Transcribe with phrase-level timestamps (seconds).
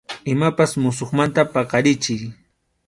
[0.33, 2.23] Imapas musuqmanta paqarichiy.